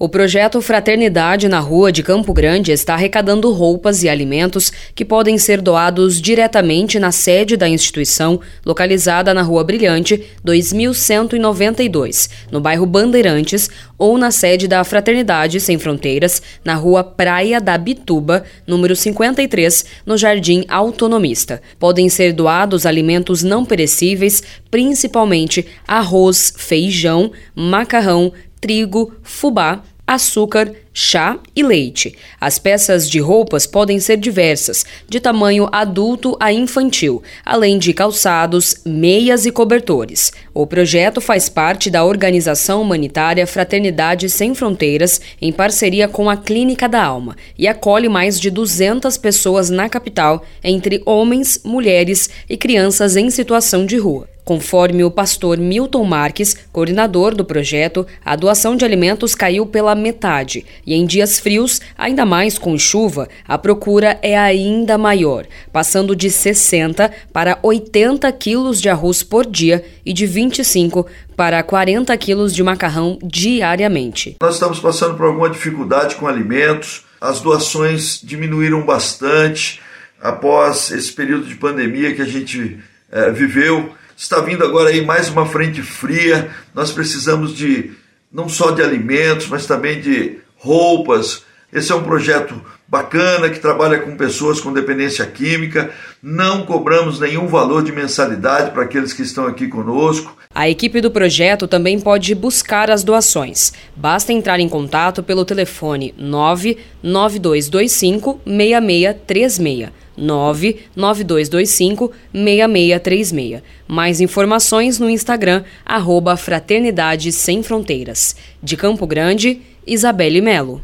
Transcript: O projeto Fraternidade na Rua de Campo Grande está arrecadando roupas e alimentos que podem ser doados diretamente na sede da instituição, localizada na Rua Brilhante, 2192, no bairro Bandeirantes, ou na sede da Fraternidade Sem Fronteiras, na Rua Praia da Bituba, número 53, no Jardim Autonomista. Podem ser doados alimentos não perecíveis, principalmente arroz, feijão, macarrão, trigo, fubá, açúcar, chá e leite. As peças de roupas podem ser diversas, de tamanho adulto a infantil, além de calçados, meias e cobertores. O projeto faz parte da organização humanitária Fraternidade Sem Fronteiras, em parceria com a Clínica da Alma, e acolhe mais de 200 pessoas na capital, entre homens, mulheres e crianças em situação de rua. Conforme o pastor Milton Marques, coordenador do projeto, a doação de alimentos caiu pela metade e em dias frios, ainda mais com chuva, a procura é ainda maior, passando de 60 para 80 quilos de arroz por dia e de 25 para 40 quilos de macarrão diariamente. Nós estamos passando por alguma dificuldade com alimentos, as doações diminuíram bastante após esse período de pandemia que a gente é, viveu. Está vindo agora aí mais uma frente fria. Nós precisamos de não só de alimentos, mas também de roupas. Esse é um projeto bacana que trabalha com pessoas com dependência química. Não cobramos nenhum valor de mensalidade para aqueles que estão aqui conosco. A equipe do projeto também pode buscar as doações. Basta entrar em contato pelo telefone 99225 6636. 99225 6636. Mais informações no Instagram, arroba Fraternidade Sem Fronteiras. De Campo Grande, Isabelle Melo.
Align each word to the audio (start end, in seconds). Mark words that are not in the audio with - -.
O 0.00 0.08
projeto 0.08 0.62
Fraternidade 0.62 1.48
na 1.48 1.58
Rua 1.58 1.90
de 1.90 2.04
Campo 2.04 2.32
Grande 2.32 2.70
está 2.70 2.94
arrecadando 2.94 3.52
roupas 3.52 4.04
e 4.04 4.08
alimentos 4.08 4.70
que 4.94 5.04
podem 5.04 5.36
ser 5.38 5.60
doados 5.60 6.22
diretamente 6.22 7.00
na 7.00 7.10
sede 7.10 7.56
da 7.56 7.68
instituição, 7.68 8.40
localizada 8.64 9.34
na 9.34 9.42
Rua 9.42 9.64
Brilhante, 9.64 10.24
2192, 10.44 12.30
no 12.48 12.60
bairro 12.60 12.86
Bandeirantes, 12.86 13.68
ou 13.98 14.16
na 14.16 14.30
sede 14.30 14.68
da 14.68 14.84
Fraternidade 14.84 15.58
Sem 15.58 15.76
Fronteiras, 15.80 16.40
na 16.64 16.74
Rua 16.74 17.02
Praia 17.02 17.60
da 17.60 17.76
Bituba, 17.76 18.44
número 18.64 18.94
53, 18.94 19.84
no 20.06 20.16
Jardim 20.16 20.64
Autonomista. 20.68 21.60
Podem 21.76 22.08
ser 22.08 22.32
doados 22.32 22.86
alimentos 22.86 23.42
não 23.42 23.64
perecíveis, 23.64 24.44
principalmente 24.70 25.66
arroz, 25.88 26.54
feijão, 26.56 27.32
macarrão, 27.56 28.32
trigo, 28.60 29.12
fubá, 29.22 29.82
açúcar, 30.06 30.72
chá 31.00 31.38
e 31.54 31.62
leite. 31.62 32.16
As 32.40 32.58
peças 32.58 33.08
de 33.08 33.20
roupas 33.20 33.68
podem 33.68 34.00
ser 34.00 34.16
diversas, 34.16 34.84
de 35.08 35.20
tamanho 35.20 35.68
adulto 35.70 36.36
a 36.40 36.52
infantil, 36.52 37.22
além 37.46 37.78
de 37.78 37.94
calçados, 37.94 38.80
meias 38.84 39.46
e 39.46 39.52
cobertores. 39.52 40.32
O 40.52 40.66
projeto 40.66 41.20
faz 41.20 41.48
parte 41.48 41.88
da 41.88 42.04
organização 42.04 42.82
humanitária 42.82 43.46
Fraternidade 43.46 44.28
Sem 44.28 44.56
Fronteiras, 44.56 45.20
em 45.40 45.52
parceria 45.52 46.08
com 46.08 46.28
a 46.28 46.36
Clínica 46.36 46.88
da 46.88 47.04
Alma, 47.04 47.36
e 47.56 47.68
acolhe 47.68 48.08
mais 48.08 48.40
de 48.40 48.50
200 48.50 49.16
pessoas 49.18 49.70
na 49.70 49.88
capital, 49.88 50.44
entre 50.64 51.00
homens, 51.06 51.60
mulheres 51.64 52.28
e 52.50 52.56
crianças 52.56 53.14
em 53.14 53.30
situação 53.30 53.86
de 53.86 53.96
rua. 53.96 54.28
Conforme 54.48 55.04
o 55.04 55.10
pastor 55.10 55.58
Milton 55.58 56.04
Marques, 56.04 56.56
coordenador 56.72 57.34
do 57.34 57.44
projeto, 57.44 58.06
a 58.24 58.34
doação 58.34 58.76
de 58.76 58.82
alimentos 58.82 59.34
caiu 59.34 59.66
pela 59.66 59.94
metade 59.94 60.64
e 60.88 60.94
em 60.94 61.04
dias 61.04 61.38
frios, 61.38 61.82
ainda 61.98 62.24
mais 62.24 62.58
com 62.58 62.78
chuva, 62.78 63.28
a 63.46 63.58
procura 63.58 64.18
é 64.22 64.38
ainda 64.38 64.96
maior, 64.96 65.44
passando 65.70 66.16
de 66.16 66.30
60 66.30 67.12
para 67.30 67.58
80 67.62 68.32
quilos 68.32 68.80
de 68.80 68.88
arroz 68.88 69.22
por 69.22 69.44
dia 69.44 69.84
e 70.02 70.14
de 70.14 70.24
25 70.24 71.06
para 71.36 71.62
40 71.62 72.16
quilos 72.16 72.54
de 72.54 72.62
macarrão 72.62 73.18
diariamente. 73.22 74.36
Nós 74.40 74.54
estamos 74.54 74.80
passando 74.80 75.14
por 75.14 75.26
alguma 75.26 75.50
dificuldade 75.50 76.14
com 76.14 76.26
alimentos, 76.26 77.04
as 77.20 77.42
doações 77.42 78.18
diminuíram 78.24 78.80
bastante 78.86 79.82
após 80.18 80.90
esse 80.90 81.12
período 81.12 81.44
de 81.44 81.56
pandemia 81.56 82.14
que 82.14 82.22
a 82.22 82.26
gente 82.26 82.78
é, 83.12 83.30
viveu. 83.30 83.92
Está 84.16 84.40
vindo 84.40 84.64
agora 84.64 84.88
aí 84.88 85.04
mais 85.04 85.28
uma 85.28 85.44
frente 85.44 85.82
fria. 85.82 86.50
Nós 86.74 86.92
precisamos 86.92 87.54
de 87.54 87.92
não 88.32 88.48
só 88.48 88.70
de 88.70 88.82
alimentos, 88.82 89.48
mas 89.48 89.66
também 89.66 90.00
de 90.00 90.38
roupas. 90.58 91.44
Esse 91.72 91.92
é 91.92 91.94
um 91.94 92.02
projeto 92.02 92.60
bacana 92.88 93.50
que 93.50 93.60
trabalha 93.60 93.98
com 93.98 94.16
pessoas 94.16 94.58
com 94.60 94.72
dependência 94.72 95.26
química. 95.26 95.90
Não 96.22 96.64
cobramos 96.64 97.20
nenhum 97.20 97.46
valor 97.46 97.84
de 97.84 97.92
mensalidade 97.92 98.70
para 98.70 98.84
aqueles 98.84 99.12
que 99.12 99.20
estão 99.22 99.46
aqui 99.46 99.68
conosco. 99.68 100.34
A 100.54 100.66
equipe 100.68 101.00
do 101.00 101.10
projeto 101.10 101.66
também 101.68 102.00
pode 102.00 102.34
buscar 102.34 102.90
as 102.90 103.04
doações. 103.04 103.72
Basta 103.94 104.32
entrar 104.32 104.58
em 104.58 104.68
contato 104.68 105.22
pelo 105.22 105.44
telefone 105.44 106.12
99225 106.16 108.40
6636. 108.44 109.90
99225 110.16 112.10
6636. 112.32 113.62
Mais 113.86 114.20
informações 114.20 114.98
no 114.98 115.08
Instagram, 115.08 115.62
arroba 115.84 116.36
Fraternidade 116.36 117.30
Sem 117.30 117.62
Fronteiras. 117.62 118.34
De 118.60 118.76
Campo 118.76 119.06
Grande, 119.06 119.62
Isabelle 119.86 120.40
Melo. 120.40 120.82